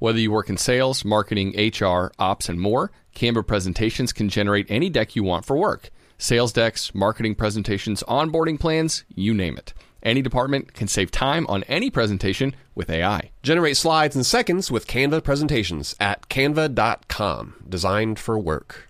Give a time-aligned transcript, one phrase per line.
[0.00, 4.88] Whether you work in sales, marketing, HR, ops, and more, Canva presentations can generate any
[4.88, 5.90] deck you want for work.
[6.16, 9.74] Sales decks, marketing presentations, onboarding plans, you name it.
[10.02, 13.30] Any department can save time on any presentation with AI.
[13.42, 17.56] Generate slides in seconds with Canva presentations at canva.com.
[17.68, 18.88] Designed for work.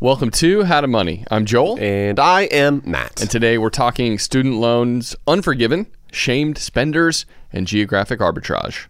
[0.00, 1.24] Welcome to How to Money.
[1.30, 1.78] I'm Joel.
[1.80, 3.22] And I am Matt.
[3.22, 8.88] And today we're talking student loans unforgiven, shamed spenders, and geographic arbitrage.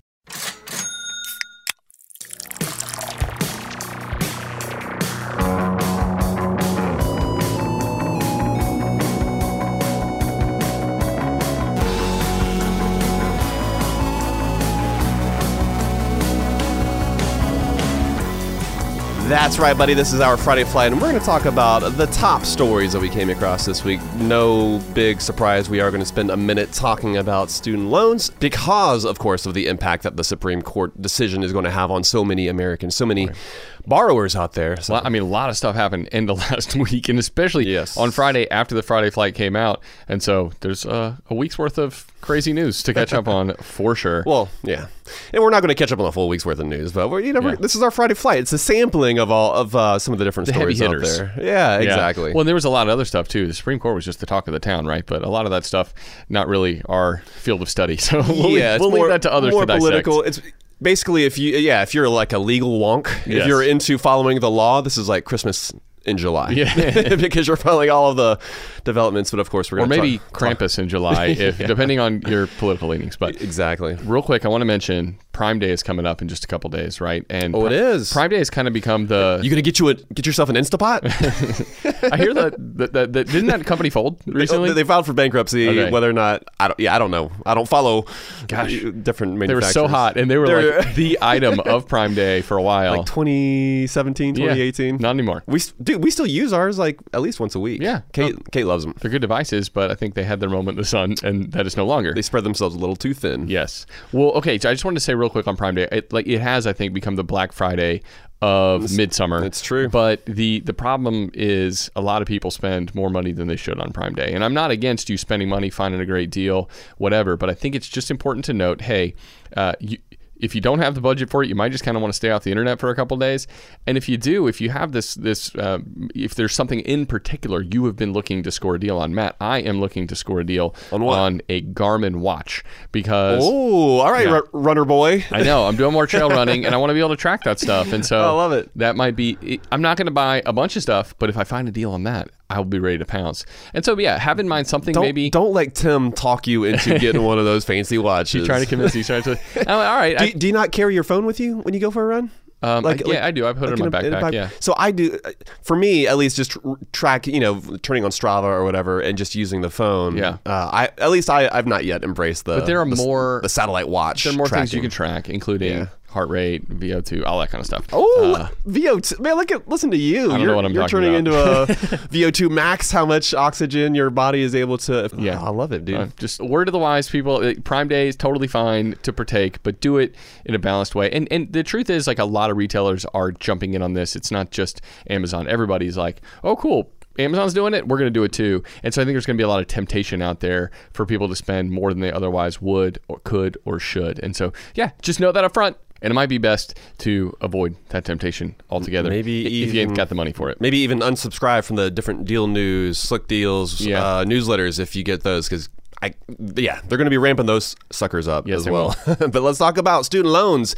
[19.28, 19.92] That's right, buddy.
[19.92, 23.00] This is our Friday flight, and we're going to talk about the top stories that
[23.00, 24.00] we came across this week.
[24.14, 29.04] No big surprise, we are going to spend a minute talking about student loans because,
[29.04, 32.04] of course, of the impact that the Supreme Court decision is going to have on
[32.04, 33.36] so many Americans, so many right.
[33.84, 34.80] borrowers out there.
[34.80, 34.94] So.
[34.94, 37.96] I mean, a lot of stuff happened in the last week, and especially yes.
[37.96, 39.82] on Friday after the Friday flight came out.
[40.06, 43.94] And so there's uh, a week's worth of crazy news to catch up on for
[43.94, 44.24] sure.
[44.26, 44.88] Well, yeah,
[45.32, 47.08] and we're not going to catch up on a full week's worth of news, but
[47.18, 47.54] you know, yeah.
[47.58, 48.40] this is our Friday flight.
[48.40, 51.32] It's a sampling of all of uh, some of the different the stories out there.
[51.40, 52.30] Yeah, exactly.
[52.30, 52.34] Yeah.
[52.34, 53.46] Well, there was a lot of other stuff too.
[53.46, 55.06] The Supreme Court was just the talk of the town, right?
[55.06, 55.94] But a lot of that stuff,
[56.28, 57.96] not really our field of study.
[58.06, 60.22] So we'll, yeah, leave, we'll more, leave that to others more to political.
[60.22, 60.40] It's
[60.80, 63.26] basically if you yeah if you're like a legal wonk, yes.
[63.26, 65.72] if you're into following the law, this is like Christmas
[66.06, 66.50] in July.
[66.50, 67.16] Yeah.
[67.16, 68.38] because you're following all of the
[68.84, 69.30] developments.
[69.30, 70.84] But of course, we're or going to maybe talk, Krampus talk.
[70.84, 71.66] in July, if yeah.
[71.66, 73.16] depending on your political leanings.
[73.16, 73.94] But exactly.
[74.04, 76.70] Real quick, I want to mention Prime Day is coming up in just a couple
[76.70, 77.26] days, right?
[77.28, 78.12] And oh, it is.
[78.12, 79.40] Prime Day has kind of become the.
[79.42, 81.02] You gonna get you a get yourself an Instapot?
[82.12, 84.70] I hear that, that, that, that didn't that company fold recently?
[84.70, 85.68] They, they filed for bankruptcy.
[85.68, 85.90] Okay.
[85.90, 87.32] Whether or not I don't, yeah, I don't know.
[87.44, 88.06] I don't follow.
[88.48, 92.14] Gosh, different They were so hot, and they were They're- like the item of Prime
[92.14, 92.96] Day for a while.
[92.96, 94.86] Like 2017, 2018.
[94.86, 95.42] Yeah, not anymore.
[95.46, 97.82] We dude, we still use ours like at least once a week.
[97.82, 98.00] Yeah.
[98.12, 98.94] Kate Kate loves them.
[99.00, 101.66] They're good devices, but I think they had their moment in the sun, and that
[101.66, 102.12] is no longer.
[102.14, 103.48] They spread themselves a little too thin.
[103.48, 103.86] Yes.
[104.12, 104.58] Well, okay.
[104.58, 106.66] So I just wanted to say real quick on Prime Day, it, like it has,
[106.66, 108.02] I think, become the Black Friday
[108.42, 109.42] of It's- midsummer.
[109.44, 109.88] it's true.
[109.88, 113.80] But the the problem is a lot of people spend more money than they should
[113.80, 116.68] on Prime Day, and I'm not against you spending money, finding a great deal,
[116.98, 117.36] whatever.
[117.36, 119.14] But I think it's just important to note, hey,
[119.56, 119.96] uh, you
[120.40, 122.16] if you don't have the budget for it, you might just kind of want to
[122.16, 123.46] stay off the internet for a couple days.
[123.86, 125.78] And if you do, if you have this this uh,
[126.14, 129.36] if there's something in particular you have been looking to score a deal on, Matt,
[129.40, 131.18] I am looking to score a deal On what?
[131.18, 132.62] on a Garmin watch
[132.92, 134.34] because Oh, all right, Yeah.
[134.34, 135.24] ru- runner boy.
[135.30, 137.42] I know I'm doing more trail running and I want to be able to track
[137.44, 137.92] that stuff.
[137.92, 138.70] And so I love it.
[138.76, 139.60] That might be.
[139.72, 141.92] I'm not going to buy a bunch of stuff, but if I find a deal
[141.92, 143.44] on that, I'll be ready to pounce.
[143.74, 145.30] And so yeah, have in mind something Don't maybe.
[145.30, 148.32] don't let Tim talk you into getting one of those fancy watches.
[148.32, 149.02] He's trying to convince you.
[149.02, 149.32] Trying to.
[149.56, 150.16] I'm like, all right.
[150.18, 152.02] Do, I, you- do you not carry your phone with you when you go for
[152.04, 152.30] a run?
[152.62, 153.46] um, like- I- yeah, like- I do.
[153.48, 154.32] I put it in my backpack.
[154.32, 154.50] Yeah.
[154.60, 155.18] So I do.
[155.62, 156.56] For me, at least, just
[156.92, 157.26] track.
[157.26, 160.16] You know, turning on Strava or whatever, and just using the phone.
[160.16, 160.38] Yeah.
[160.46, 162.58] Uh, I at least I I've not yet embraced the.
[162.58, 164.22] But there are the more- the satellite watch.
[164.24, 165.86] There are more things you can track, including Yeah.
[166.16, 167.86] Heart rate, VO2, all that kind of stuff.
[167.92, 169.20] Oh, Uh, VO2.
[169.20, 170.26] Man, look at listen to you.
[170.28, 171.68] don't you're, know what I'm you're turning about.
[171.68, 172.90] into a VO2 max.
[172.90, 175.08] How much oxygen your body is able to?
[175.16, 175.40] Yeah.
[175.40, 175.94] I love it, dude.
[175.96, 177.36] Uh, just word of the wise, people.
[177.44, 180.14] uh, Prime Day is totally fine to partake, but do it
[180.44, 181.10] in a balanced way.
[181.12, 184.16] And and the truth is, like a lot of retailers are jumping in on this.
[184.16, 184.80] It's not just
[185.10, 185.46] Amazon.
[185.46, 186.90] Everybody's like, oh, cool.
[187.18, 187.88] Amazon's doing it.
[187.88, 188.62] We're going to do it too.
[188.82, 191.06] And so I think there's going to be a lot of temptation out there for
[191.06, 194.18] people to spend more than they otherwise would or could or should.
[194.22, 195.78] And so, yeah, just know that up front.
[196.02, 199.08] And it might be best to avoid that temptation altogether.
[199.08, 200.60] Maybe if you ain't got the money for it.
[200.60, 204.04] Maybe even unsubscribe from the different deal news, slick deals, Yeah.
[204.04, 205.68] uh, newsletters if you get those because.
[206.02, 206.12] I,
[206.56, 208.94] yeah, they're going to be ramping those suckers up Yes, as well.
[209.06, 210.76] but let's talk about student loans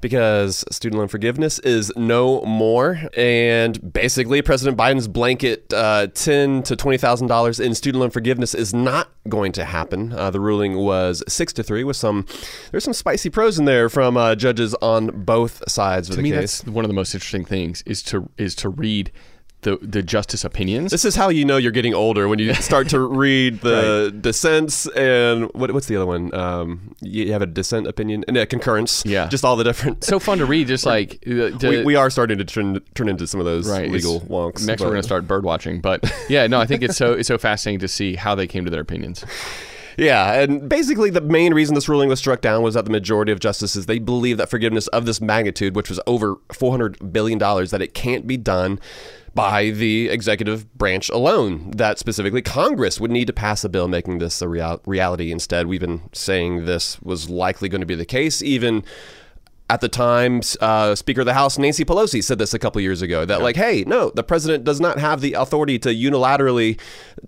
[0.00, 2.98] because student loan forgiveness is no more.
[3.16, 8.54] And basically, President Biden's blanket uh, ten to twenty thousand dollars in student loan forgiveness
[8.54, 10.12] is not going to happen.
[10.12, 12.26] Uh, the ruling was six to three with some.
[12.70, 16.22] There's some spicy pros in there from uh, judges on both sides of To the
[16.22, 16.60] me, case.
[16.62, 19.12] that's one of the most interesting things is to is to read
[19.64, 20.92] the the justice opinions.
[20.92, 24.86] This is how you know you're getting older when you start to read the dissents
[24.88, 26.32] and what, what's the other one?
[26.34, 29.02] Um, you have a dissent opinion and a concurrence.
[29.04, 29.26] Yeah.
[29.26, 30.04] just all the different.
[30.04, 30.68] so fun to read.
[30.68, 33.68] Just like uh, to- we, we are starting to turn turn into some of those
[33.68, 34.66] right, legal wonks.
[34.66, 35.80] Next, but- we're going to start bird watching.
[35.80, 38.64] But yeah, no, I think it's so it's so fascinating to see how they came
[38.64, 39.24] to their opinions.
[39.96, 43.30] Yeah, and basically the main reason this ruling was struck down was that the majority
[43.30, 47.70] of justices they believe that forgiveness of this magnitude, which was over 400 billion dollars,
[47.70, 48.80] that it can't be done
[49.34, 51.70] by the executive branch alone.
[51.72, 55.32] That specifically Congress would need to pass a bill making this a real- reality.
[55.32, 58.84] Instead, we've been saying this was likely going to be the case, even.
[59.70, 63.00] At the time, uh, Speaker of the House Nancy Pelosi said this a couple years
[63.00, 66.78] ago that, like, hey, no, the president does not have the authority to unilaterally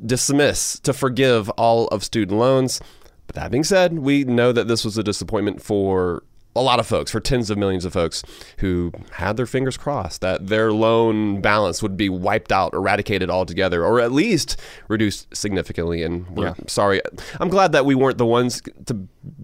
[0.04, 2.78] dismiss, to forgive all of student loans.
[3.26, 6.24] But that being said, we know that this was a disappointment for
[6.56, 8.22] a lot of folks, for tens of millions of folks
[8.58, 13.84] who had their fingers crossed that their loan balance would be wiped out, eradicated altogether,
[13.84, 14.58] or at least
[14.88, 16.02] reduced significantly.
[16.02, 16.54] And we're Yeah.
[16.66, 17.00] sorry.
[17.40, 18.94] I'm glad that we weren't the ones to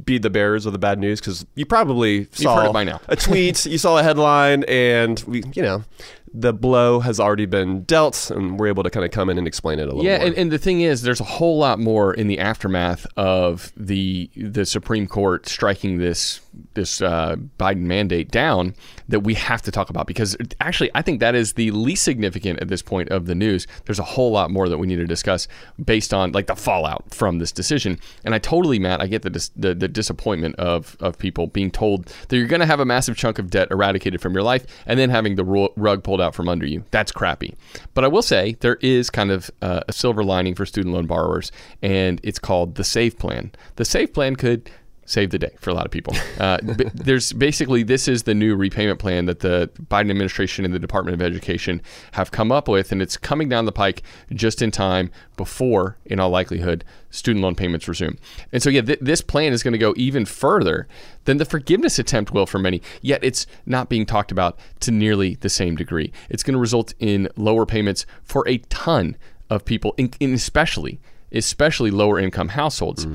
[0.05, 3.01] be the bearers of the bad news because you probably saw by now.
[3.09, 5.85] a tweet, you saw a headline, and we, you know,
[6.35, 9.47] the blow has already been dealt, and we're able to kind of come in and
[9.47, 10.27] explain it a little Yeah, more.
[10.29, 14.31] and, and the thing is, there's a whole lot more in the aftermath of the
[14.37, 16.41] the Supreme Court striking this
[16.75, 18.75] this uh, Biden mandate down
[19.09, 22.61] that we have to talk about because actually, I think that is the least significant
[22.61, 23.67] at this point of the news.
[23.87, 25.49] There's a whole lot more that we need to discuss
[25.83, 27.99] based on like the fallout from this decision.
[28.25, 31.71] And I totally, Matt, I get the dis- the, the disappointment of of people being
[31.71, 34.65] told that you're going to have a massive chunk of debt eradicated from your life
[34.87, 36.85] and then having the ru- rug pulled out from under you.
[36.91, 37.55] That's crappy.
[37.95, 41.07] But I will say there is kind of uh, a silver lining for student loan
[41.07, 41.53] borrowers,
[41.83, 43.53] and it's called the Save Plan.
[43.77, 44.71] The Save Plan could
[45.05, 46.15] save the day for a lot of people.
[46.39, 50.79] Uh, there's basically this is the new repayment plan that the Biden administration and the
[50.79, 51.83] Department of Education
[52.13, 54.03] have come up with, and it's coming down the pike
[54.33, 58.17] just in time before, in all likelihood, student loan payments resume.
[58.53, 60.87] And so, yeah, th- this plan is going to go even further
[61.25, 62.81] than the forgiveness attempt will for many.
[63.01, 66.13] Yet it's not being talked about to nearly the same degree.
[66.31, 69.17] It's going to result in lower payments for a ton
[69.51, 71.01] of people, in, in especially
[71.33, 73.07] especially lower income households.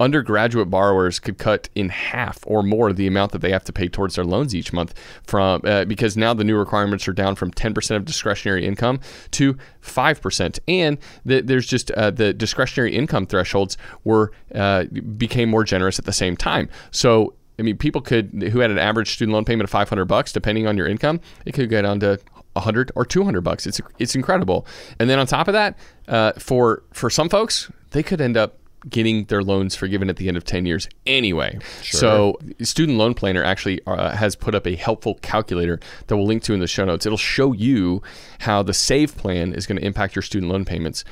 [0.00, 3.88] Undergraduate borrowers could cut in half or more the amount that they have to pay
[3.88, 7.50] towards their loans each month from uh, because now the new requirements are down from
[7.50, 9.00] 10% of discretionary income
[9.32, 14.84] to 5% and the, there's just uh, the discretionary income thresholds were uh,
[15.16, 16.68] became more generous at the same time.
[16.90, 20.32] So I mean, people could who had an average student loan payment of 500 bucks,
[20.32, 22.18] depending on your income, it could go down to
[22.54, 23.66] 100 or 200 bucks.
[23.66, 24.66] It's it's incredible.
[24.98, 25.78] And then on top of that,
[26.08, 30.28] uh, for for some folks, they could end up getting their loans forgiven at the
[30.28, 31.58] end of 10 years anyway.
[31.82, 36.42] So, Student Loan Planner actually uh, has put up a helpful calculator that we'll link
[36.44, 37.06] to in the show notes.
[37.06, 38.02] It'll show you
[38.40, 41.04] how the SAVE plan is going to impact your student loan payments.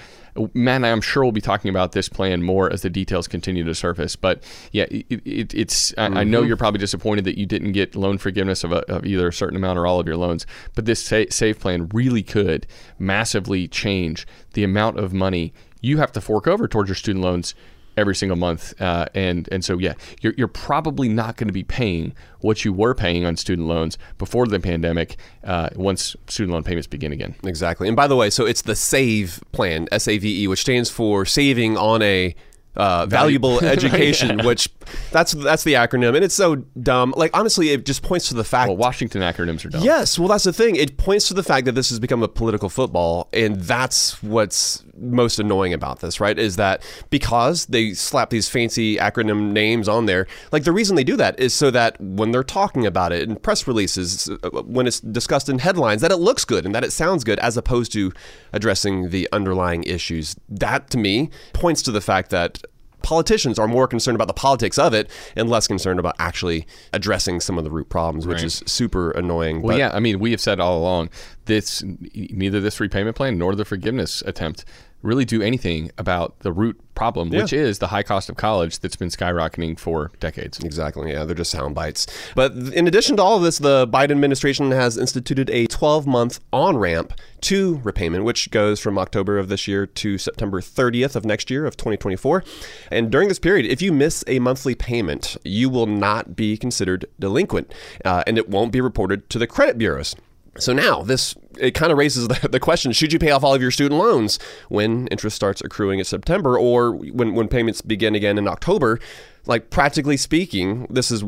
[0.55, 3.75] Man, I'm sure we'll be talking about this plan more as the details continue to
[3.75, 4.17] surface.
[4.17, 6.49] But yeah, it, it, it's I, I know mm-hmm.
[6.49, 9.57] you're probably disappointed that you didn't get loan forgiveness of, a, of either a certain
[9.57, 10.47] amount or all of your loans.
[10.75, 12.67] But this sa- SAVE plan really could
[12.99, 17.55] massively change the amount of money you have to fork over towards your student loans
[18.01, 18.81] every single month.
[18.81, 22.73] Uh, and and so yeah, you're, you're probably not going to be paying what you
[22.73, 27.35] were paying on student loans before the pandemic uh, once student loan payments begin again.
[27.45, 27.87] Exactly.
[27.87, 30.91] And by the way, so it's the SAVE plan, S A V E, which stands
[30.91, 32.35] for saving on a
[32.81, 34.71] uh, valuable education, which
[35.11, 37.13] That's that's the acronym, and it's so dumb.
[37.17, 38.69] Like honestly, it just points to the fact.
[38.69, 39.83] Well, Washington acronyms are dumb.
[39.83, 40.77] Yes, well, that's the thing.
[40.77, 44.83] It points to the fact that this has become a political football, and that's what's
[44.97, 46.39] most annoying about this, right?
[46.39, 51.05] Is that because they slap these fancy acronym names on there, like the reason they
[51.05, 54.87] do that is so that when they're talking about it in press releases, uh, when
[54.87, 57.93] it's discussed in headlines, that it looks good and that it sounds good, as opposed
[57.93, 58.13] to
[58.53, 60.37] addressing the underlying issues.
[60.49, 62.63] That to me points to the fact that
[63.03, 67.41] politicians are more concerned about the politics of it and less concerned about actually addressing
[67.41, 68.45] some of the root problems, which Right.
[68.47, 69.63] is super annoying.
[69.63, 71.11] Well, but yeah, I mean, we have said all along
[71.47, 71.83] this
[72.15, 74.65] neither this repayment plan nor the forgiveness attempt
[75.03, 78.97] really do anything about the root problem, which is the high cost of college that's
[78.97, 80.59] been skyrocketing for decades.
[80.59, 81.13] Exactly.
[81.13, 82.07] Yeah, they're just sound bites.
[82.35, 86.41] But in addition to all of this, the Biden administration has instituted a 12 month
[86.53, 91.25] on ramp to repayment, which goes from October of this year to September 30th of
[91.25, 92.45] next year of 2024.
[92.91, 97.07] And during this period, if you miss a monthly payment, you will not be considered
[97.19, 97.73] delinquent,
[98.05, 100.15] uh, and it won't be reported to the credit bureaus.
[100.59, 103.55] So now this it kind of raises the, the question: Should you pay off all
[103.55, 104.39] of your student loans
[104.69, 108.99] when interest starts accruing in September, or when when payments begin again in October?
[109.47, 111.25] Like practically speaking, this is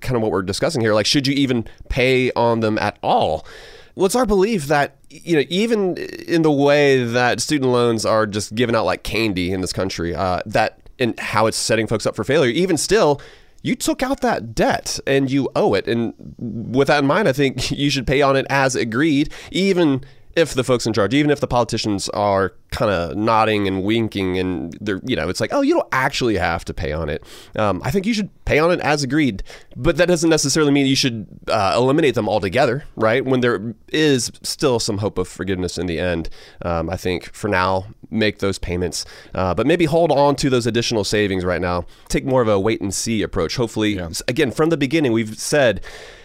[0.00, 0.94] kind of what we're discussing here.
[0.94, 3.46] Like, should you even pay on them at all?
[3.94, 8.26] Well, it's our belief that you know, even in the way that student loans are
[8.26, 12.06] just given out like candy in this country, uh, that and how it's setting folks
[12.06, 13.20] up for failure, even still,
[13.64, 15.88] you took out that debt and you owe it.
[15.88, 20.04] And with that in mind, I think you should pay on it as agreed, even
[20.36, 24.38] if the folks in charge, even if the politicians are kind of nodding and winking
[24.38, 27.22] and they're, you know, it's like, oh, you don't actually have to pay on it.
[27.56, 29.42] Um, I think you should pay on it as agreed,
[29.76, 33.24] but that doesn't necessarily mean you should uh, eliminate them altogether, right?
[33.24, 36.28] When there is still some hope of forgiveness in the end,
[36.62, 40.66] um, I think for now, make those payments, uh, but maybe hold on to those
[40.66, 41.84] additional savings right now.
[42.08, 43.56] Take more of a wait and see approach.
[43.56, 43.98] Hopefully,
[44.28, 45.80] again, from the beginning, we've said,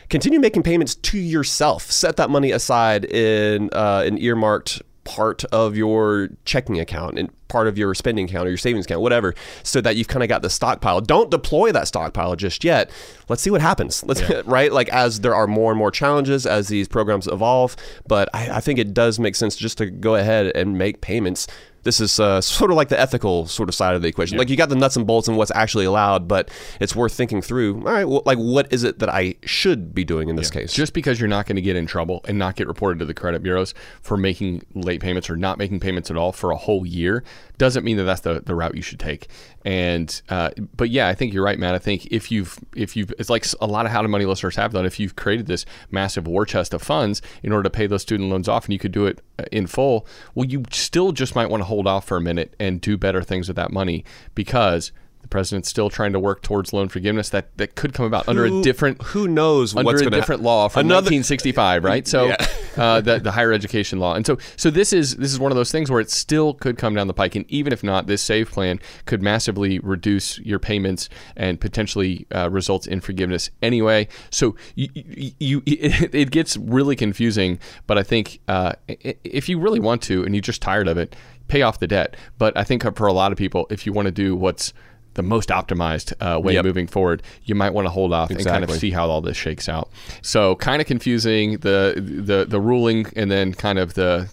[0.10, 1.90] continue making payments to yourself.
[1.90, 7.68] Set that money aside in uh, an earmarked part of your checking account and part
[7.68, 10.44] of your spending account or your savings account, whatever, so that you've kind of got
[10.44, 11.02] the stockpile.
[11.02, 12.92] Don't deploy that stockpile just yet.
[13.28, 14.04] Let's see what happens.
[14.04, 17.76] Let's right like as there are more and more challenges as these programs evolve.
[18.08, 21.48] But I, I think it does make sense just to go ahead and make payments.
[21.90, 24.38] This is uh, sort of like the ethical sort of side of the equation.
[24.38, 27.42] Like you got the nuts and bolts and what's actually allowed, but it's worth thinking
[27.42, 27.78] through.
[27.78, 30.72] All right, well, like what is it that I should be doing in this case?
[30.72, 33.16] Just because you're not going to get in trouble and not get reported to the
[33.16, 36.86] credit bureaus for making late payments or not making payments at all for a whole
[36.86, 37.24] year
[37.58, 39.28] doesn't mean that that's the, the route you should take.
[39.66, 41.76] And uh, but yeah, I think you're right, Matt.
[41.76, 44.56] I think if you've if you've it's like a lot of how to money listeners
[44.56, 44.86] have done.
[44.86, 48.30] If you've created this massive war chest of funds in order to pay those student
[48.30, 51.50] loans off, and you could do it uh, in full, well, you still just might
[51.50, 54.92] want to hold off for a minute and do better things with that money because
[55.22, 58.46] the president's still trying to work towards loan forgiveness that, that could come about under
[58.46, 62.08] a Who- different who knows under a different law from Another- 1965, right?
[62.08, 62.48] So Yeah.
[62.78, 65.56] uh, the the higher education law, and so so this is this is one of
[65.58, 68.22] those things where it still could come down the pike, and even if not, this
[68.22, 74.08] save plan could massively reduce your payments and potentially uh, results in forgiveness anyway.
[74.30, 79.60] So you, you, you it, it gets really confusing, but I think uh, if you
[79.60, 81.16] really want to and you're just tired of it,
[81.50, 82.16] pay off the debt.
[82.38, 84.74] But I think for a lot of people, if you want to do what's
[85.16, 86.66] the most optimized uh, way Yep.
[86.66, 89.36] moving forward, you might want to hold off and kind of see how all this
[89.38, 89.90] shakes out.
[90.22, 94.30] So kind of confusing the the the ruling and then kind of the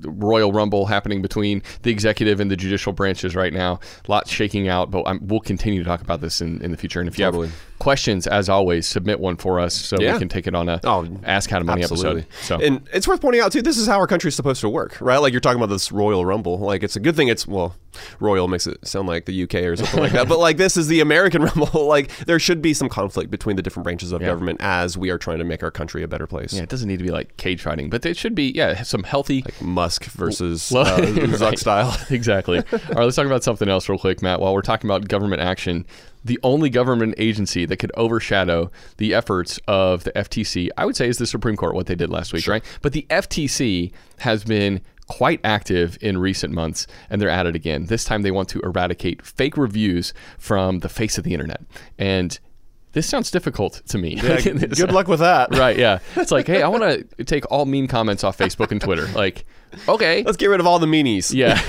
[0.00, 3.80] royal rumble happening between the executive and the judicial branches right now.
[4.08, 7.00] Lots shaking out, but i we'll continue to talk about this in, in the future.
[7.00, 7.48] And if you Totally.
[7.48, 10.14] have questions, as always, submit one for us so Yeah.
[10.14, 12.22] we can take it on a Oh, Ask How to Money Absolutely.
[12.22, 12.44] episode.
[12.60, 13.62] So And it's worth pointing out too.
[13.62, 15.18] This is how our country's supposed to work, right?
[15.18, 16.58] Like you're talking about this Royal Rumble.
[16.58, 17.28] Like it's a good thing.
[17.28, 17.74] It's well,
[18.20, 20.28] Royal makes it sound like the UK or something like that.
[20.28, 21.86] But like this is the American Rumble.
[21.94, 25.18] Like there should be some conflict between the different branches of government as we are
[25.18, 26.52] trying to make our country a better place.
[26.52, 29.02] yeah, it doesn't need to be like cage fighting, but it should be yeah some
[29.02, 31.96] healthy Musk versus uh, Zuck style.
[32.10, 32.58] exactly.
[32.58, 34.40] All right, let's talk about something else real quick, Matt.
[34.40, 35.84] While we're talking about government action,
[36.24, 41.08] the only government agency that could overshadow the efforts of the FTC, I would say,
[41.08, 42.64] is the Supreme Court, what they did last week, right?
[42.80, 47.86] But the FTC has been quite active in recent months, and they're at it again.
[47.86, 51.62] This time they want to eradicate fake reviews from the face of the internet.
[51.98, 52.38] And
[52.94, 54.14] this sounds difficult to me.
[54.20, 55.54] Good luck with that.
[55.56, 55.98] right, yeah.
[56.16, 59.06] It's like, hey, I want to take all mean comments off Facebook and Twitter.
[59.08, 59.44] Like,
[59.88, 60.22] okay.
[60.22, 61.34] Let's get rid of all the meanies.
[61.34, 61.60] Yeah,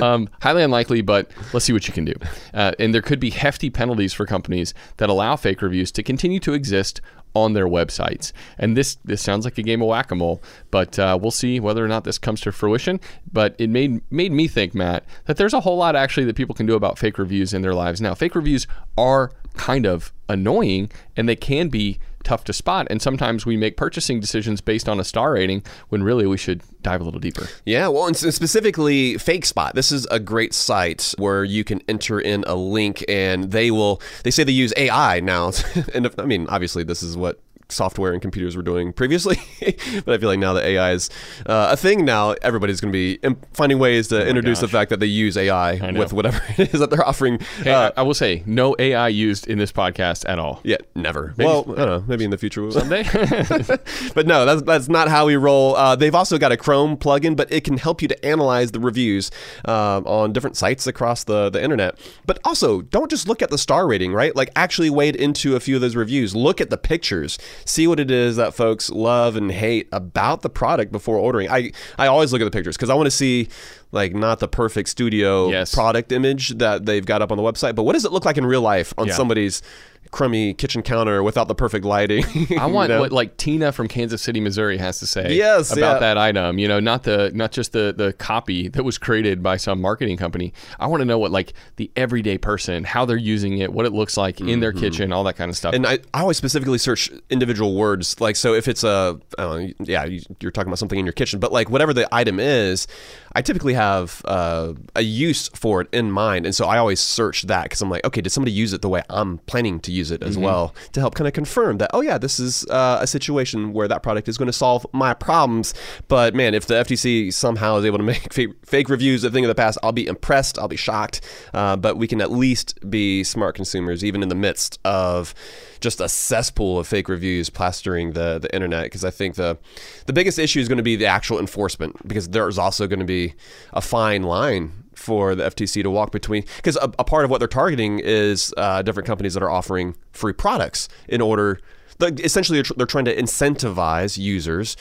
[0.02, 2.14] um, highly unlikely, but let's see what you can do.
[2.52, 6.40] Uh, and there could be hefty penalties for companies that allow fake reviews to continue
[6.40, 7.00] to exist
[7.34, 8.32] on their websites.
[8.58, 11.60] And this this sounds like a game of whack a mole, but uh, we'll see
[11.60, 13.00] whether or not this comes to fruition.
[13.32, 16.54] But it made made me think, Matt, that there's a whole lot actually that people
[16.54, 18.00] can do about fake reviews in their lives.
[18.00, 22.86] Now, fake reviews are kind of annoying, and they can be tough to spot.
[22.90, 26.62] And sometimes we make purchasing decisions based on a star rating when really we should
[26.82, 27.48] dive a little deeper.
[27.64, 29.74] Yeah, well, and specifically Fake Spot.
[29.74, 34.00] This is a great site where you can enter in a link and they will,
[34.24, 35.52] they say they use AI now.
[35.94, 39.36] and if, I mean, obviously, this is what software and computers were doing previously.
[39.60, 41.10] but I feel like now that AI is
[41.46, 44.70] uh, a thing, now everybody's going to be imp- finding ways to oh introduce gosh.
[44.70, 47.38] the fact that they use AI with whatever it is that they're offering.
[47.62, 50.60] Hey, uh, I will say, no AI used in this podcast at all.
[50.64, 51.34] Yeah, never.
[51.36, 52.04] Maybe, well, I don't know.
[52.06, 52.70] Maybe in the future.
[52.70, 53.02] Someday.
[54.14, 55.76] but no, that's, that's not how we roll.
[55.76, 58.80] Uh, they've also got a Chrome plugin, but it can help you to analyze the
[58.80, 59.30] reviews
[59.66, 61.98] uh, on different sites across the, the internet.
[62.26, 64.34] But also, don't just look at the star rating, right?
[64.34, 66.34] Like, actually wade into a few of those reviews.
[66.34, 70.50] Look at the pictures see what it is that folks love and hate about the
[70.50, 71.50] product before ordering.
[71.50, 73.48] I, I always look at the pictures because I want to see
[73.92, 75.74] like not the perfect studio yes.
[75.74, 78.36] product image that they've got up on the website, but what does it look like
[78.36, 79.14] in real life on yeah.
[79.14, 79.62] somebody's
[80.10, 82.24] crummy kitchen counter without the perfect lighting.
[82.58, 83.00] I want you know?
[83.00, 85.98] what like Tina from Kansas City, Missouri has to say yes, about yeah.
[86.00, 86.58] that item.
[86.58, 90.16] You know, not the not just the the copy that was created by some marketing
[90.16, 90.52] company.
[90.78, 93.92] I want to know what like the everyday person, how they're using it, what it
[93.92, 94.48] looks like mm-hmm.
[94.48, 94.80] in their mm-hmm.
[94.80, 95.74] kitchen, all that kind of stuff.
[95.74, 98.20] And I, I always specifically search individual words.
[98.20, 100.08] Like so if it's a know, yeah,
[100.40, 102.86] you're talking about something in your kitchen, but like whatever the item is,
[103.32, 106.46] I typically have uh, a use for it in mind.
[106.46, 108.88] And so I always search that because I'm like, okay, did somebody use it the
[108.88, 110.44] way I'm planning to use it as mm-hmm.
[110.44, 113.88] well to help kind of confirm that, oh, yeah, this is uh, a situation where
[113.88, 115.74] that product is going to solve my problems.
[116.08, 119.44] But man, if the FTC somehow is able to make fake, fake reviews a thing
[119.44, 120.58] of the past, I'll be impressed.
[120.58, 121.20] I'll be shocked.
[121.52, 125.34] Uh, but we can at least be smart consumers, even in the midst of
[125.80, 128.84] just a cesspool of fake reviews plastering the, the internet.
[128.84, 129.58] Because I think the,
[130.06, 133.04] the biggest issue is going to be the actual enforcement, because there's also going to
[133.04, 133.34] be
[133.72, 137.38] a fine line for the FTC to walk between because a, a, part of what
[137.38, 141.60] they're targeting is uh, different companies that are offering free products in order
[142.00, 144.76] essentially they're trying to incentivize users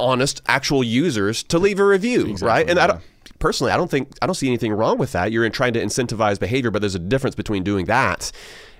[0.00, 2.84] honest actual users to leave a review exactly, right and yeah.
[2.84, 3.02] I don't,
[3.38, 5.32] personally I don't think I don't see anything wrong with that.
[5.32, 8.32] You're in trying to incentivize behavior but there's a difference between doing that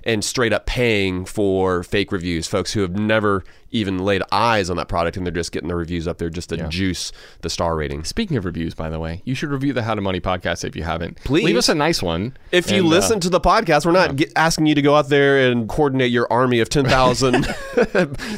[0.04, 2.46] and straight up paying for fake reviews.
[2.46, 5.76] Folks who have never even laid eyes on that product and they're just getting the
[5.76, 6.68] reviews up there just to yeah.
[6.68, 8.04] juice the star rating.
[8.04, 10.74] Speaking of reviews, by the way, you should review the How to Money podcast if
[10.74, 11.18] you haven't.
[11.24, 12.36] Please leave us a nice one.
[12.52, 14.16] If you uh, listen uh, to the podcast, we're not yeah.
[14.16, 17.44] get, asking you to go out there and coordinate your army of 10,000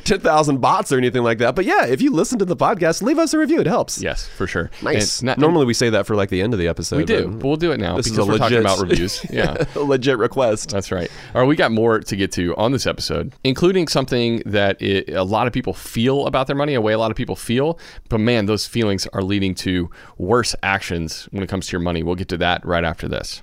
[0.05, 0.21] 10,
[0.59, 1.55] bots or anything like that.
[1.55, 3.61] But yeah, if you listen to the podcast, leave us a review.
[3.61, 4.03] It helps.
[4.03, 4.71] Yes, for sure.
[4.83, 5.23] Nice.
[5.23, 6.97] Not, Normally we say that for like the end of the episode.
[6.97, 8.59] We do, but, but we'll do it now this because is a we're legit, talking
[8.59, 9.25] about reviews.
[9.31, 10.71] Yeah, a legit request.
[10.71, 11.11] That's right.
[11.35, 15.09] All right, we got more to get to on this episode, including something that it,
[15.21, 17.79] a lot of people feel about their money, a way a lot of people feel.
[18.09, 22.03] But man, those feelings are leading to worse actions when it comes to your money.
[22.03, 23.43] We'll get to that right after this.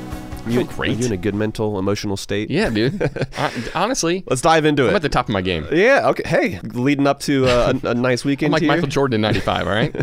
[0.47, 0.91] You, feel great.
[0.97, 2.49] Are you in a good mental, emotional state?
[2.49, 3.01] Yeah, dude.
[3.75, 4.89] Honestly, Let's dive into it.
[4.89, 5.67] I'm at the top of my game.
[5.71, 6.23] yeah, okay.
[6.27, 8.71] Hey, leading up to uh, a, a nice I'm weekend like here.
[8.71, 9.95] Michael Jordan in 95, all right?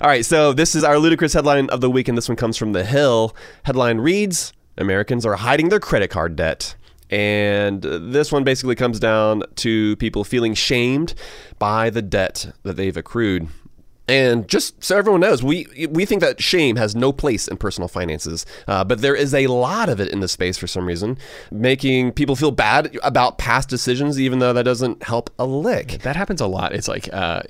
[0.00, 2.56] All right, so this is our ludicrous headline of the week, and this one comes
[2.56, 3.34] from The Hill.
[3.64, 6.74] Headline reads Americans are hiding their credit card debt.
[7.10, 11.14] And uh, this one basically comes down to people feeling shamed
[11.58, 13.48] by the debt that they've accrued.
[14.06, 17.88] And just so everyone knows, we we think that shame has no place in personal
[17.88, 21.16] finances, uh, but there is a lot of it in the space for some reason,
[21.50, 26.02] making people feel bad about past decisions, even though that doesn't help a lick.
[26.02, 26.74] That happens a lot.
[26.74, 27.42] It's like uh,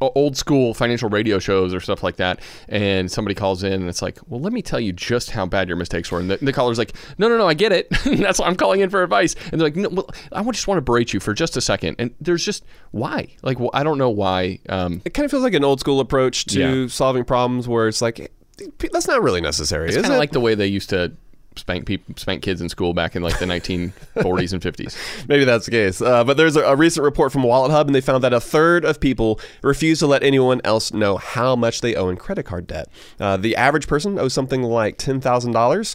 [0.00, 2.40] old school financial radio shows or stuff like that.
[2.68, 5.68] And somebody calls in and it's like, well, let me tell you just how bad
[5.68, 6.20] your mistakes were.
[6.20, 7.88] And the, the caller's like, no, no, no, I get it.
[8.04, 9.34] That's why I'm calling in for advice.
[9.50, 11.96] And they're like, no, well, I just want to berate you for just a second.
[11.98, 13.28] And there's just why?
[13.42, 14.58] Like, well, I don't know why.
[14.68, 16.86] Um, It kind of feels like an old school approach to Yeah.
[16.88, 18.32] solving problems where it's like,
[18.92, 21.12] that's not really necessary, it's kind of like the way they used to
[21.56, 24.96] spank people, spank kids in school back in like the 1940s and 50s.
[25.28, 26.00] Maybe that's the case.
[26.00, 28.40] Uh, but there's a, a recent report from Wallet Hub, and they found that a
[28.40, 32.44] third of people refuse to let anyone else know how much they owe in credit
[32.44, 32.88] card debt.
[33.18, 35.94] Uh, the average person owes something like $10,000.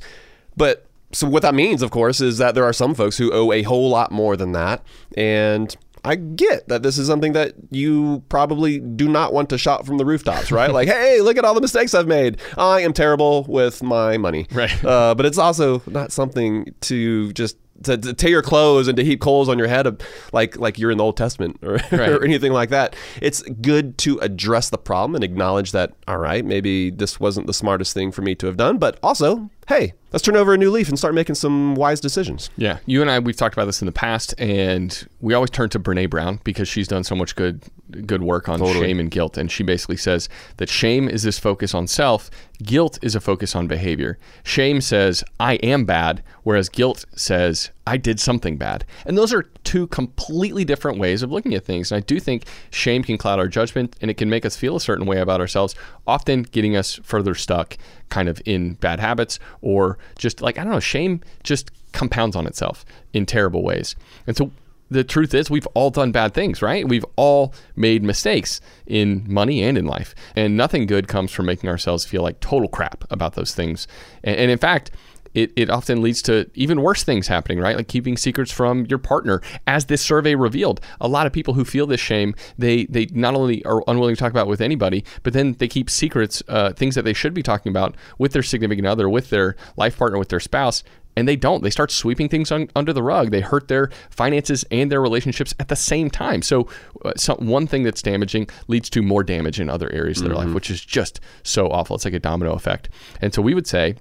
[0.57, 3.51] But so what that means, of course, is that there are some folks who owe
[3.53, 4.83] a whole lot more than that.
[5.15, 5.73] And
[6.05, 9.97] I get that this is something that you probably do not want to shout from
[9.97, 10.71] the rooftops, right?
[10.79, 12.37] like, hey, look at all the mistakes I've made.
[12.57, 14.47] I am terrible with my money.
[14.51, 14.83] Right.
[14.83, 19.03] Uh, but it's also not something to just to, to tear your clothes and to
[19.03, 19.99] heap coals on your head, of-
[20.31, 22.09] like like you're in the Old Testament or, Right.
[22.09, 22.95] or anything like that.
[23.21, 25.93] It's good to address the problem and acknowledge that.
[26.07, 29.49] All right, maybe this wasn't the smartest thing for me to have done, but also,
[29.67, 32.49] hey, let's turn over a new leaf and start making some wise decisions.
[32.57, 35.69] Yeah, you and I we've talked about this in the past, and we always turn
[35.69, 37.63] to Brene Brown because she's done so much good
[38.05, 41.73] good work on shame and guilt, and she basically says that shame is this focus
[41.73, 42.29] on self,
[42.61, 44.17] guilt is a focus on behavior.
[44.43, 49.43] Shame says I am bad, whereas guilt says I did something bad, and those are
[49.63, 51.91] two completely different ways of looking at things.
[51.91, 54.75] And I do think shame can cloud our judgment, and it can make us feel
[54.75, 55.75] a certain way about ourselves,
[56.07, 57.77] often getting us further stuck,
[58.09, 62.47] kind of in bad habits or just like I don't know, shame just compounds on
[62.47, 63.95] itself in terrible ways.
[64.27, 64.51] And so
[64.89, 66.87] the truth is we've all done bad things, right?
[66.87, 70.13] We've all made mistakes in money and in life.
[70.35, 73.87] And nothing good comes from making ourselves feel like total crap about those things.
[74.23, 74.91] And, in fact,
[75.33, 77.75] it, it often leads to even worse things happening, right?
[77.75, 79.41] Like keeping secrets from your partner.
[79.67, 83.35] As this survey revealed, a lot of people who feel this shame, they they not
[83.35, 86.73] only are unwilling to talk about it with anybody, but then they keep secrets, uh,
[86.73, 90.17] things that they should be talking about with their significant other, with their life partner,
[90.17, 90.83] with their spouse,
[91.15, 91.63] and they don't.
[91.63, 93.31] They start sweeping things un- under the rug.
[93.31, 96.41] They hurt their finances and their relationships at the same time.
[96.41, 96.67] So,
[97.05, 100.35] uh, so one thing that's damaging leads to more damage in other areas of their
[100.35, 101.95] life, which is just so awful.
[101.95, 102.89] It's like a domino effect.
[103.21, 103.95] And so we would say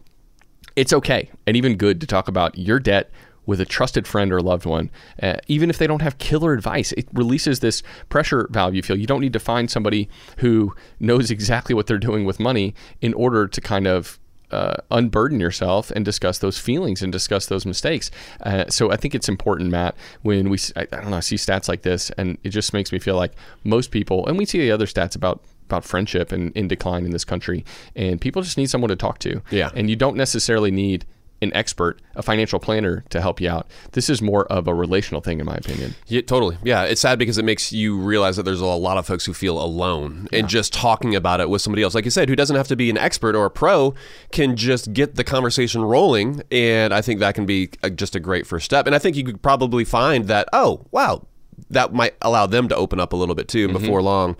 [0.76, 3.10] it's okay and even good to talk about your debt
[3.44, 4.90] with a trusted friend or loved one,
[5.22, 6.92] uh, even if they don't have killer advice.
[6.92, 8.96] It releases this pressure valve you feel.
[8.96, 10.08] You don't need to find somebody
[10.38, 14.20] who knows exactly what they're doing with money in order to kind of
[14.52, 18.10] uh, unburden yourself and discuss those feelings and discuss those mistakes.
[18.42, 21.68] Uh, so I think it's important, Matt, when we, I don't know, I see stats
[21.68, 23.32] like this, and it just makes me feel like
[23.64, 27.10] most people, and we see the other stats about about friendship and in decline in
[27.10, 27.64] this country,
[27.96, 29.42] and people just need someone to talk to.
[29.50, 29.70] Yeah.
[29.74, 31.06] And you don't necessarily need
[31.40, 33.66] an expert, a financial planner to help you out.
[33.92, 35.96] This is more of a relational thing, in my opinion.
[36.06, 36.56] Yeah, totally.
[36.62, 39.34] Yeah, it's sad because it makes you realize that there's a lot of folks who
[39.34, 42.54] feel alone, and just talking about it with somebody else, like you said, who doesn't
[42.54, 43.92] have to be an expert or a pro,
[44.30, 46.42] can just get the conversation rolling.
[46.52, 48.86] And I think that can be a, just a great first step.
[48.86, 51.26] And I think you could probably find that, oh, wow,
[51.70, 53.64] that might allow them to open up a little bit too.
[53.64, 54.36] And before long,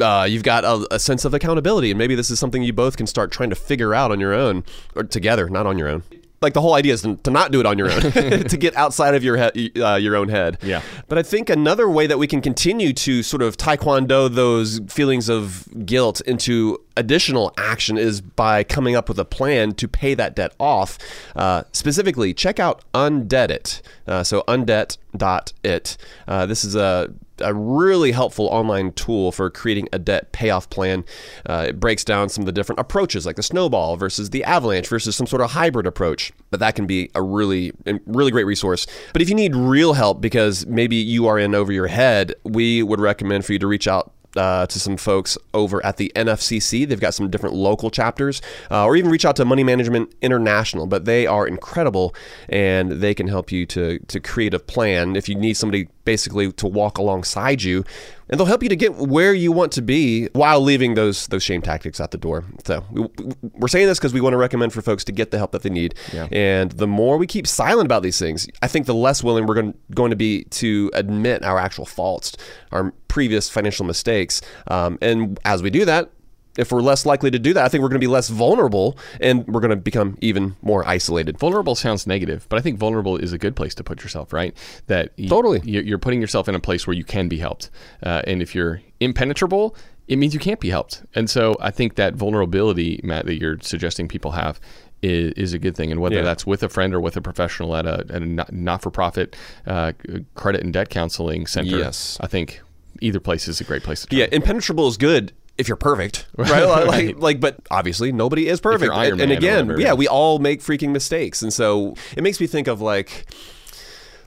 [0.00, 2.96] uh, you've got a, a sense of accountability, and maybe this is something you both
[2.96, 6.02] can start trying to figure out on your own or together, not on your own.
[6.42, 8.00] like the whole idea is to, not do it on your own,
[8.52, 10.58] to get outside of your he- uh, your own head.
[10.62, 10.82] Yeah.
[11.08, 15.28] But I think another way that we can continue to sort of taekwondo those feelings
[15.30, 20.34] of guilt into additional action is by coming up with a plan to pay that
[20.36, 20.98] debt off.
[21.34, 23.82] Uh, specifically, check out Undebt It.
[24.06, 25.96] Uh, so undebt.it.
[26.28, 31.04] Uh, this is a a really helpful online tool for creating a debt payoff plan.
[31.46, 34.88] Uh, it breaks down some of the different approaches, like the snowball versus the avalanche
[34.88, 36.32] versus some sort of hybrid approach.
[36.50, 37.72] But that can be a really,
[38.06, 38.86] really great resource.
[39.12, 42.82] But if you need real help because maybe you are in over your head, we
[42.82, 46.88] would recommend for you to reach out uh, to some folks over at the NFCC.
[46.88, 50.86] They've got some different local chapters, uh, or even reach out to Money Management International.
[50.86, 52.14] But they are incredible,
[52.48, 56.52] and they can help you to to create a plan if you need somebody basically
[56.52, 57.84] to walk alongside you,
[58.28, 61.42] and they'll help you to get where you want to be while leaving those those
[61.42, 62.44] shame tactics at the door.
[62.64, 63.08] So we,
[63.52, 65.62] we're saying this because we want to recommend for folks to get the help that
[65.62, 65.94] they need.
[66.12, 66.28] Yeah.
[66.32, 69.54] And the more we keep silent about these things, I think the less willing we're
[69.54, 72.36] going, going to be to admit our actual faults,
[72.72, 74.42] our previous financial mistakes.
[74.68, 76.10] Um, and as we do that,
[76.58, 78.98] if we're less likely to do that, I think we're going to be less vulnerable
[79.20, 81.38] and we're going to become even more isolated.
[81.38, 84.54] Vulnerable sounds negative, but I think vulnerable is a good place to put yourself, right?
[84.86, 85.60] That y- Totally.
[85.64, 87.70] you're putting yourself in a place where you can be helped.
[88.02, 89.74] Uh, and if you're impenetrable,
[90.08, 91.02] it means you can't be helped.
[91.14, 94.60] And so I think that vulnerability, Matt, that you're suggesting people have
[95.02, 95.90] is, is a good thing.
[95.92, 96.22] And whether Yeah.
[96.22, 99.92] that's with a friend or with a professional at a, at a not- not-for-profit uh,
[100.34, 102.16] credit and debt counseling center, Yes.
[102.20, 102.62] I think
[103.00, 104.16] either place is a great place to.
[104.16, 106.64] Yeah, impenetrable is good if you're perfect, right?
[106.64, 108.92] Like, like, like, but obviously nobody is perfect.
[108.92, 109.94] And, and again, yeah.
[109.94, 113.26] we all make freaking mistakes, and so it makes me think of like,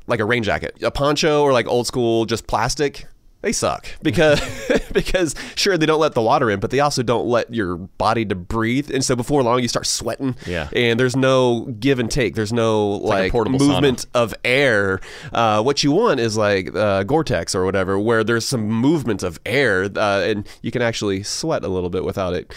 [0.08, 3.05] like a rain jacket, a poncho, or like old school just plastic.
[3.41, 4.39] They suck because
[4.93, 8.25] because sure they don't let the water in, but they also don't let your body
[8.25, 10.36] to breathe, and so before long you start sweating.
[10.45, 10.69] Yeah.
[10.73, 12.36] and there's no give and take.
[12.36, 14.99] There's no like like, portable movement of air.
[15.32, 19.39] Uh, what you want is like uh, Gore-Tex or whatever, where there's some movement of
[19.45, 22.54] air, uh, and you can actually sweat a little bit without it.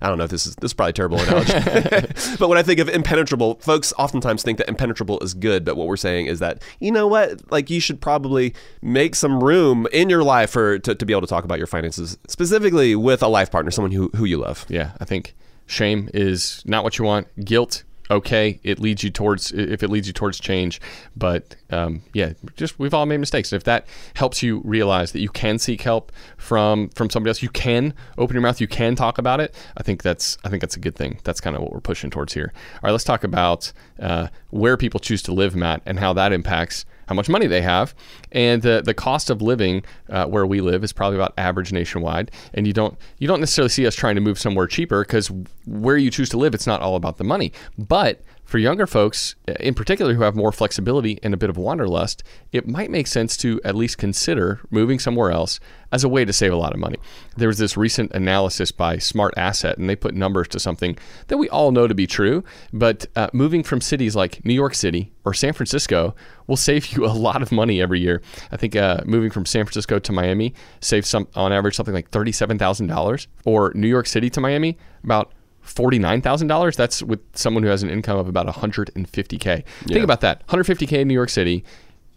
[0.00, 1.52] I don't know if this is this is probably a terrible analogy,
[2.38, 5.64] but when I think of impenetrable, folks oftentimes think that impenetrable is good.
[5.64, 9.42] But what we're saying is that you know what, like you should probably make some
[9.42, 12.94] room in your life for to, to be able to talk about your finances, specifically
[12.96, 14.66] with a life partner, someone who who you love.
[14.68, 15.34] Yeah, I think
[15.66, 17.28] shame is not what you want.
[17.44, 20.80] Guilt, okay, it leads you towards if it leads you towards change.
[21.16, 23.52] But um, yeah, just we've all made mistakes.
[23.52, 27.48] If that helps you realize that you can seek help from from somebody else, you
[27.48, 29.54] can open your mouth, you can talk about it.
[29.76, 31.20] I think that's I think that's a good thing.
[31.24, 32.52] That's kind of what we're pushing towards here.
[32.74, 36.32] All right, let's talk about uh, where people choose to live, Matt, and how that
[36.32, 37.92] impacts how much money they have,
[38.30, 42.30] and the the cost of living uh, where we live is probably about average nationwide.
[42.54, 45.28] And you don't you don't necessarily see us trying to move somewhere cheaper because
[45.66, 47.52] where you choose to live, it's not all about the money.
[47.76, 51.56] But for younger folks, uh, in particular, who have more flexibility and a bit of
[51.56, 55.60] wanderlust, it might make sense to at least consider moving somewhere else
[55.92, 56.96] as a way to save a lot of money.
[57.36, 61.38] There was this recent analysis by Smart Asset, and they put numbers to something that
[61.38, 62.42] we all know to be true.
[62.72, 66.16] But uh, moving from cities like New York City or San Francisco
[66.48, 68.20] will save you a lot of money every year.
[68.50, 72.10] I think uh, moving from San Francisco to Miami saves some on average something like
[72.10, 75.30] thirty-seven thousand dollars, or New York City to Miami about
[75.64, 76.76] $49,000.
[76.76, 79.64] That's with someone who has an income of about 150K.
[79.86, 81.64] Think about that 150K in New York City.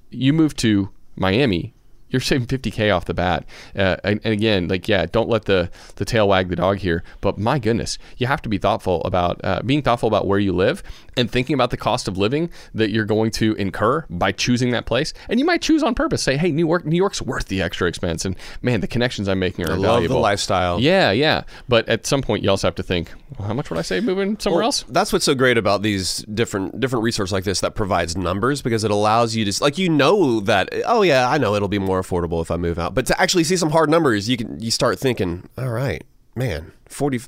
[0.10, 1.74] You move to Miami,
[2.14, 3.44] you're saving 50K off the bat.
[3.76, 7.04] Uh, and, and again, like, yeah, don't let the, the tail wag the dog here.
[7.20, 10.54] But my goodness, you have to be thoughtful about uh, being thoughtful about where you
[10.54, 10.82] live
[11.18, 14.86] and thinking about the cost of living that you're going to incur by choosing that
[14.86, 15.14] place.
[15.28, 16.24] And you might choose on purpose.
[16.24, 18.24] Say, hey, New York, New York's worth the extra expense.
[18.26, 20.22] And man, the connections I'm making are I love the valuable.
[20.22, 20.80] lifestyle.
[20.80, 21.44] Yeah, yeah.
[21.68, 24.04] But at some point, you also have to think, well, how much would I save
[24.04, 24.86] moving somewhere Well, else?
[24.88, 28.84] That's what's so great about these different different resources like this that provides numbers because
[28.84, 32.03] it allows you to like you know that oh yeah I know it'll be more
[32.04, 34.72] affordable if I move out, but to actually see some hard numbers, you can you
[34.72, 36.04] start thinking, all right,
[36.36, 37.20] man, forty,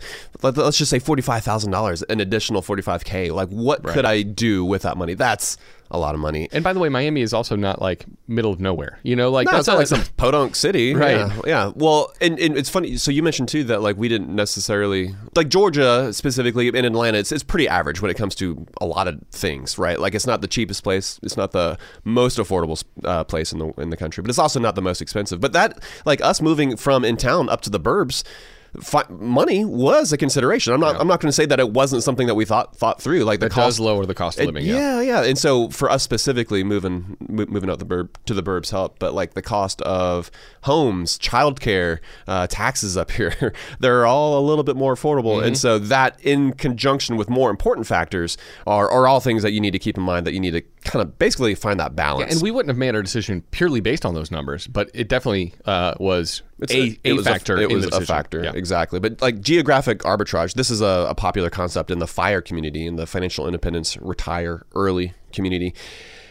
[0.41, 3.32] let- let's just say forty five thousand dollars, an additional forty five k.
[3.32, 5.13] Like what could I do with that money?
[5.13, 5.58] That's
[5.91, 6.49] a lot of money.
[6.51, 8.97] And by the way, Miami is also not like middle of nowhere.
[9.04, 11.17] You know, like No, that's not like some podunk city, Right.
[11.17, 11.71] Yeah, yeah.
[11.75, 12.97] Well, and, and it's funny.
[12.97, 17.19] So you mentioned too that like we didn't necessarily like Georgia specifically in Atlanta.
[17.19, 19.99] It's it's pretty average when it comes to a lot of things, right?
[19.99, 23.67] Like it's not the cheapest place, it's not the most affordable uh, place in the
[23.78, 25.39] in the country, but it's also not the most expensive.
[25.39, 28.23] But that like us moving from in town up to the burbs.
[28.82, 30.74] Fi- money was a consideration.
[30.74, 33.02] I'm not I'm not going to say that it wasn't something that we thought thought
[33.02, 33.24] through.
[33.24, 34.66] Like the It cost does lower the cost of living.
[34.66, 35.24] yeah, yeah.
[35.24, 39.00] And so for us specifically, moving mo- moving out the burb to the burbs help,
[39.00, 40.32] but like the cost of
[40.64, 45.38] homes, childcare, uh, taxes up here, they're all a little bit more affordable.
[45.38, 45.48] Mm-hmm.
[45.48, 49.62] And so that, in conjunction with more important factors, are, are all things that you
[49.62, 50.26] need to keep in mind.
[50.26, 52.32] That you need to kind of basically find that balance.
[52.34, 55.54] And we wouldn't have made our decision purely based on those numbers, but it definitely
[55.65, 57.58] uh, was It's a, a, was factor.
[57.58, 58.52] it in was a factor, Yeah.
[58.54, 59.00] exactly.
[59.00, 62.95] But like geographic arbitrage, this is a, a popular concept in the FIRE community, in
[62.95, 65.74] the financial independence retire early community.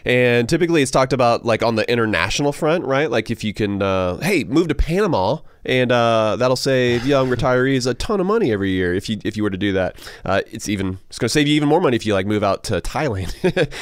[0.04, 3.10] And typically, it's talked about like on the international front, right?
[3.10, 7.86] Like if you can, uh, hey, move to Panama, and uh, that'll save young retirees
[7.86, 8.94] a ton of money every year.
[8.94, 11.48] If you if you were to do that, uh, it's even it's going to save
[11.48, 13.34] you even more money if you like move out to Thailand.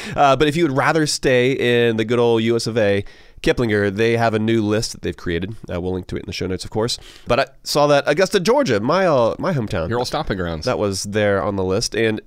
[0.15, 1.51] uh, but if you would rather stay
[1.87, 2.67] in the good old U.S.
[2.67, 3.03] of A.
[3.43, 5.55] Kiplinger, they have a new list that they've created.
[5.71, 6.97] Uh, we'll link to it in the show notes, of course.
[7.27, 10.65] But I saw that Augusta, Georgia, my uh, my hometown, Your old stomping grounds.
[10.65, 11.93] that was there on the list.
[11.95, 12.21] And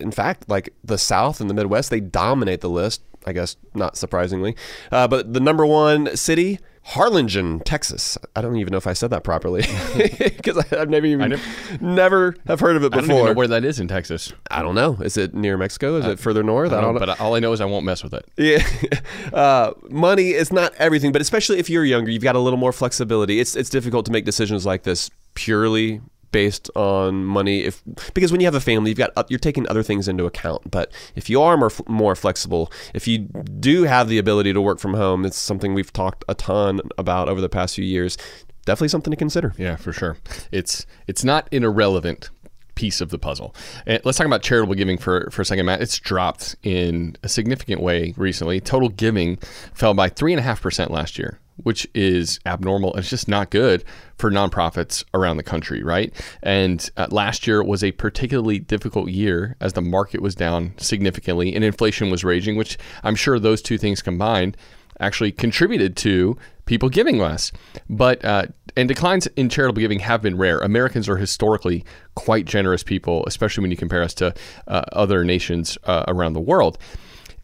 [0.00, 3.02] in fact, like the South and the Midwest, they dominate the list.
[3.24, 4.56] I guess not surprisingly.
[4.90, 8.18] Uh, but the number one city, Harlingen, Texas.
[8.34, 9.62] I don't even know if I said that properly
[9.96, 11.42] because I've never even never-
[11.80, 13.28] never have heard of it I don't even before.
[13.28, 14.32] know where that is in Texas.
[14.50, 14.94] I don't know.
[15.00, 15.96] Is it near Mexico?
[15.96, 16.72] Is it further north?
[16.72, 17.00] I don't know.
[17.00, 18.24] But all I know is I won't mess with it.
[18.36, 18.66] Yeah,
[19.32, 22.72] uh, money is not everything, but especially if you're younger, you've got a little more
[22.72, 23.38] flexibility.
[23.38, 26.00] It's it's difficult to make decisions like this purely
[26.32, 27.82] based on money if
[28.14, 30.70] because when you have a family you've got uh, you're taking other things into account
[30.70, 34.78] but if you are more more flexible if you do have the ability to work
[34.78, 38.16] from home it's something we've talked a ton about over the past few years
[38.64, 40.16] definitely something to consider Yeah, for sure.
[40.50, 42.30] It's it's not an irrelevant
[42.74, 43.54] piece of the puzzle.
[43.86, 45.82] And let's talk about charitable giving for, for a second, Matt.
[45.82, 48.60] It's dropped in a significant way recently.
[48.60, 49.36] Total giving
[49.74, 52.94] fell by three and a half percent last year, which is abnormal.
[52.94, 53.84] It's just not good
[54.16, 56.12] for nonprofits around the country, right?
[56.42, 61.54] And uh, last year was a particularly difficult year as the market was down significantly
[61.54, 64.56] and inflation was raging, which I'm sure those two things combined
[65.00, 67.52] actually contributed to people giving less.
[67.88, 70.58] But uh, and declines in charitable giving have been rare.
[70.60, 71.84] Americans are historically
[72.14, 74.34] quite generous people, especially when you compare us to
[74.68, 76.78] uh, other nations uh, around the world.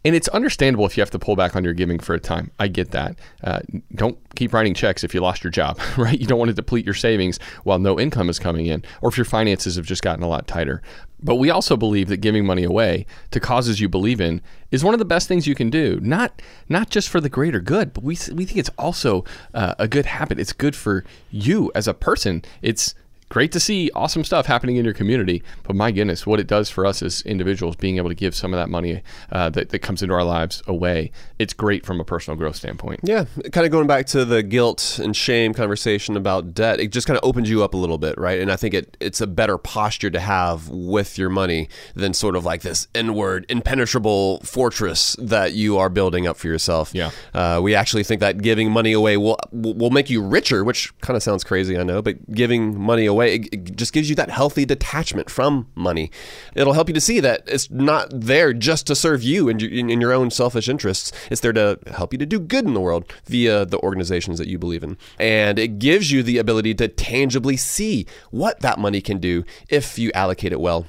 [0.09, 2.51] And it's understandable if you have to pull back on your giving for a time.
[2.59, 3.19] I get that.
[3.45, 3.61] Uh,
[3.95, 6.19] don't keep writing checks if you lost your job, right?
[6.19, 9.19] You don't want to deplete your savings while no income is coming in, or if
[9.19, 10.81] your finances have just gotten a lot tighter.
[11.23, 14.41] But we also believe that giving money away to causes you believe in
[14.71, 16.01] is one of the best things you can do.
[16.01, 16.41] Not
[16.71, 20.07] not just for the greater good, but we we think it's also uh, a good
[20.07, 20.41] habit.
[20.41, 22.43] It's good for you as a person.
[22.63, 22.95] It's
[23.29, 25.43] great to see awesome stuff happening in your community.
[25.63, 28.55] But my goodness, what it does for us as individuals, being able to give some
[28.55, 32.05] of that money uh, that, that comes into our lives away, it's great from a
[32.05, 33.01] personal growth standpoint.
[33.03, 37.07] Yeah, kind of going back to the guilt and shame conversation about debt, it just
[37.07, 38.41] kind of opens you up a little bit, right?
[38.41, 42.37] And I think it it's a better posture to have with your money than sort
[42.37, 46.95] of like this inward, impenetrable fortress that you are building up for yourself.
[46.95, 47.11] Yeah.
[47.35, 51.17] uh, we actually think that giving money away will will make you richer, which kind
[51.17, 54.31] of sounds crazy, I know, but giving money away it, it just gives you that
[54.31, 56.11] healthy detachment from money.
[56.55, 59.91] It'll help you to see that it's not there just to serve you and in,
[59.91, 61.13] in your own selfish interests.
[61.31, 64.49] It's there to help you to do good in the world via the organizations that
[64.49, 64.97] you believe in.
[65.19, 69.99] And it gives you the ability to tangibly see what that money can do if
[69.99, 70.87] you allocate it well.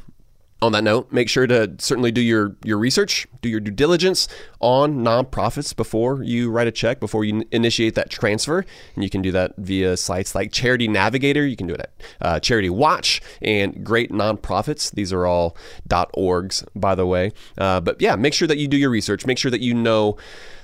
[0.61, 4.27] On that note, make sure to certainly do your, your research, do your due diligence
[4.59, 8.65] on nonprofits before you write a check, before you initiate that transfer.
[8.95, 11.47] And you can do that via sites like Charity Navigator.
[11.47, 14.91] You can do it at uh, Charity Watch and Great Nonprofits.
[14.91, 15.55] These are all
[15.89, 17.31] .orgs, by the way.
[17.57, 19.25] Uh, but yeah, make sure that you do your research.
[19.25, 20.17] Make sure that you know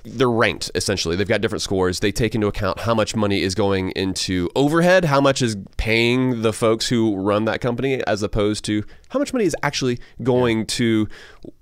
[0.06, 1.16] they're ranked essentially.
[1.16, 2.00] They've got different scores.
[2.00, 6.42] They take into account how much money is going into overhead, how much is paying
[6.42, 10.66] the folks who run that company, as opposed to how much money is actually going
[10.68, 11.08] to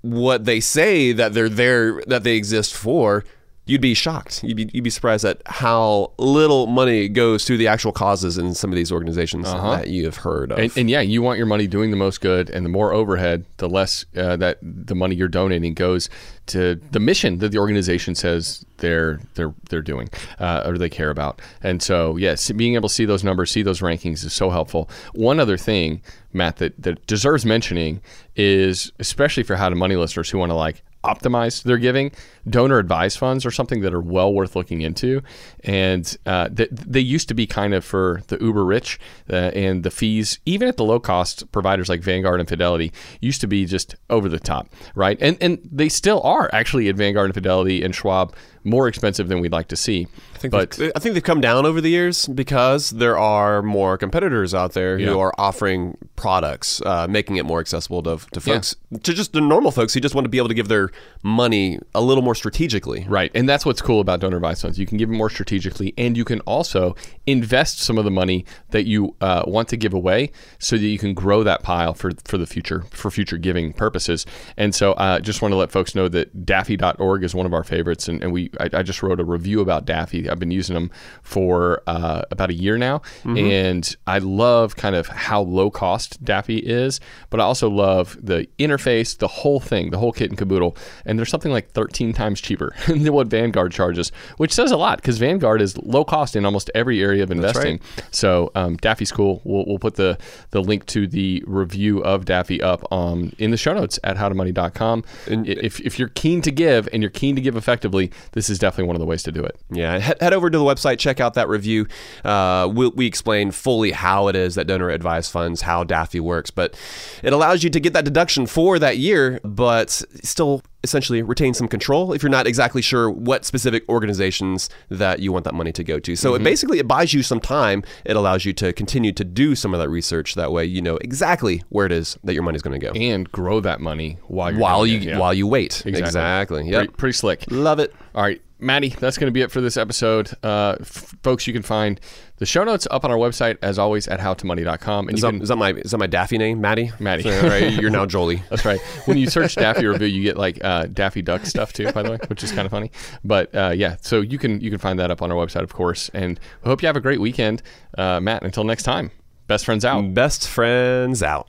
[0.02, 3.24] what they say that they're there, that they exist for.
[3.66, 4.44] You'd be shocked.
[4.44, 8.54] You'd be, you'd be surprised at how little money goes to the actual causes in
[8.54, 10.58] some of these organizations that you have heard of.
[10.58, 13.46] And, and yeah, you want your money doing the most good, and the more overhead,
[13.56, 16.10] the less uh, that the money you're donating goes
[16.46, 21.08] to the mission that the organization says they're they're they're doing uh, or they care
[21.08, 21.40] about.
[21.62, 24.90] And so, yes, being able to see those numbers, see those rankings is so helpful.
[25.14, 26.02] One other thing,
[26.34, 28.02] Matt, that that deserves mentioning
[28.36, 32.12] is especially for how to money listeners who want to like optimize their giving.
[32.48, 35.22] Donor advised funds are something that are well worth looking into,
[35.62, 38.98] and uh, th- they used to be kind of for the uber rich,
[39.30, 43.40] uh, and the fees, even at the low cost providers like Vanguard and Fidelity, used
[43.40, 45.16] to be just over the top, right?
[45.20, 48.34] And and they still are actually at Vanguard and Fidelity and Schwab
[48.66, 50.06] more expensive than we'd like to see.
[50.34, 53.98] I think, but I think they've come down over the years because there are more
[53.98, 55.08] competitors out there Yeah.
[55.08, 59.42] who are offering products, uh, making it more accessible to, to folks, to just the
[59.42, 60.88] normal folks who just want to be able to give their
[61.22, 63.04] money a little more strategically.
[63.08, 63.30] Right.
[63.34, 64.78] And that's what's cool about donor advised funds.
[64.78, 68.44] You can give it more strategically, and you can also invest some of the money
[68.70, 72.10] that you uh, want to give away so that you can grow that pile for,
[72.24, 74.26] for the future, for future giving purposes.
[74.56, 77.54] And so I uh, just want to let folks know that Daffy.org is one of
[77.54, 78.08] our favorites.
[78.08, 80.28] And, and we I, I just wrote a review about Daffy.
[80.28, 80.90] I've been using them
[81.22, 83.02] for uh, about a year now.
[83.38, 88.48] And I love kind of how low cost Daffy is, but I also love the
[88.58, 90.76] interface, the whole thing, the whole kit and caboodle.
[91.04, 94.98] And they're something like 13 times cheaper than what Vanguard charges, which says a lot
[94.98, 97.80] because Vanguard is low cost in almost every area of investing.
[98.10, 99.40] So um, Daffy's cool.
[99.44, 100.18] We'll, we'll put the,
[100.50, 105.04] the link to the review of Daffy up um, in the show notes at howtomoney.com.
[105.30, 108.58] And- if, if you're keen to give and you're keen to give effectively, this is
[108.58, 109.58] definitely one of the ways to do it.
[109.70, 111.86] Yeah, head, head over to the website, check out that review.
[112.24, 116.50] Uh, we, we explain fully how it is that donor advised funds, how Daffy works,
[116.50, 116.78] but
[117.22, 121.66] it allows you to get that deduction for that year, but still essentially retain some
[121.66, 125.82] control if you're not exactly sure what specific organizations that you want that money to
[125.82, 126.14] go to.
[126.14, 126.44] So it mm-hmm.
[126.44, 127.82] basically it buys you some time.
[128.04, 130.34] It allows you to continue to do some of that research.
[130.34, 133.30] That way, you know exactly where it is that your money's going to go And
[133.32, 135.04] grow that money while while you it.
[135.04, 135.18] Yeah.
[135.18, 135.82] while you wait.
[135.86, 135.98] Exactly.
[135.98, 136.68] Exactly.
[136.68, 136.78] Yep.
[136.78, 137.44] Pretty, pretty slick.
[137.50, 137.94] Love it.
[138.14, 140.30] All right, Maddie, that's going to be it for this episode.
[140.42, 142.00] Uh, f- folks, you can find
[142.38, 145.08] the show notes up on our website, as always, at howtomoney.com.
[145.08, 146.90] And Is you that, can, is that my is that my Daffy name, Maddie?
[146.98, 147.22] Maddie.
[147.22, 148.42] So, right, you're now Jolie.
[148.50, 148.80] that's right.
[149.06, 152.12] When you search Daffy Review, you get like uh, Daffy Duck stuff too, by the
[152.12, 152.90] way, which is kind of funny.
[153.22, 155.72] But uh, yeah, so you can you can find that up on our website, of
[155.72, 156.10] course.
[156.14, 157.62] And I hope you have a great weekend,
[157.96, 158.42] uh, Matt.
[158.42, 159.10] Until next time,
[159.46, 160.14] best friends out.
[160.14, 161.48] Best friends out.